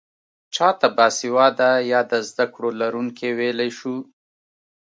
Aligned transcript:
چا 0.55 0.69
ته 0.79 0.87
باسواده 0.97 1.69
يا 1.91 2.01
د 2.11 2.13
زده 2.29 2.45
کړو 2.53 2.69
لرونکی 2.81 3.29
ويلی 3.37 3.69
شو؟ 3.79 3.95